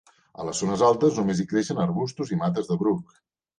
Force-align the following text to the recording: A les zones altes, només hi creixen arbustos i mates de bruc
A 0.37 0.45
les 0.45 0.61
zones 0.63 0.83
altes, 0.87 1.19
només 1.21 1.43
hi 1.43 1.45
creixen 1.53 1.83
arbustos 1.85 2.35
i 2.35 2.41
mates 2.43 2.73
de 2.75 2.81
bruc 2.83 3.17